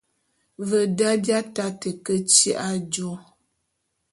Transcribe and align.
Ve 0.69 0.81
da, 0.97 1.09
bi 1.23 1.31
ataté 1.39 1.91
ke 2.05 2.15
tyi'i 2.29 2.51
ajô. 2.69 3.11